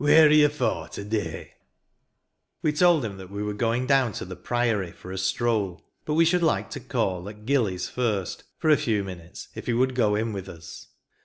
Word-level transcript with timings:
Wheer 0.00 0.26
are 0.26 0.30
you 0.32 0.48
for,— 0.48 0.88
to 0.94 1.04
day?" 1.04 1.54
We 2.60 2.72
told 2.72 3.04
him 3.04 3.18
that 3.18 3.30
we 3.30 3.40
were 3.44 3.54
going 3.54 3.86
down 3.86 4.14
to 4.14 4.24
the 4.24 4.34
Priory, 4.34 4.90
for 4.90 5.12
a 5.12 5.16
stroll; 5.16 5.86
but 6.04 6.14
we 6.14 6.24
should 6.24 6.42
like 6.42 6.70
to 6.70 6.80
call 6.80 7.28
at 7.28 7.46
"Gilly's" 7.46 7.88
first, 7.88 8.42
for 8.58 8.68
a 8.68 8.76
few 8.76 9.04
minutes, 9.04 9.46
if 9.54 9.66
he 9.66 9.72
would 9.74 9.94
go 9.94 10.16
in 10.16 10.32
with 10.32 10.48
us. 10.48 10.88